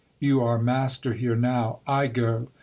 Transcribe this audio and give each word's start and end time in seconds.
You 0.19 0.41
are 0.41 0.57
master 0.57 1.13
here 1.13 1.35
now. 1.35 1.77
I 1.85 2.07
go. 2.07 2.47